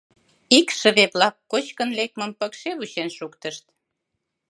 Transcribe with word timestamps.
Икшыве-влак 0.57 1.35
кочкын 1.51 1.89
лекмым 1.97 2.31
пыкше 2.39 2.69
вучен 2.77 3.09
шуктышт. 3.17 3.65